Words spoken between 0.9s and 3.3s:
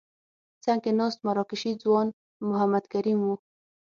ناست مراکشي ځوان محمد کریم